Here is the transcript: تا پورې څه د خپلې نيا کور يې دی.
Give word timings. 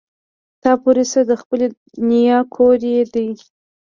تا 0.63 0.71
پورې 0.81 1.03
څه 1.11 1.19
د 1.29 1.31
خپلې 1.41 1.67
نيا 2.11 2.39
کور 2.55 2.79
يې 2.93 3.03
دی. 3.13 3.29